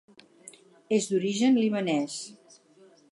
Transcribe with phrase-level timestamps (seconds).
[0.97, 2.17] És d'origen libanès.